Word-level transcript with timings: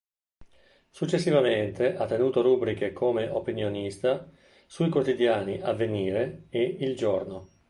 Successivamente 0.89 1.95
ha 1.95 2.07
tenuto 2.07 2.41
rubriche 2.41 2.91
come 2.91 3.29
opinionista 3.29 4.27
sui 4.65 4.89
quotidiani 4.89 5.61
"Avvenire" 5.61 6.45
e 6.49 6.63
"Il 6.63 6.95
Giorno". 6.95 7.49